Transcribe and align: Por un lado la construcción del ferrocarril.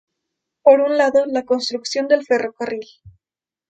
Por 0.63 0.79
un 0.81 0.97
lado 0.97 1.27
la 1.27 1.45
construcción 1.45 2.07
del 2.07 2.25
ferrocarril. 2.25 2.87